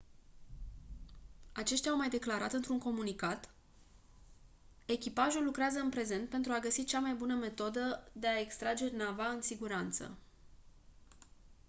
[1.51, 3.49] aceștia au mai declarat într-un comunicat:
[4.85, 9.27] «echipajul lucrează în prezent pentru a găsi cea mai bună metodă de a extrage nava
[9.27, 10.17] în siguranță».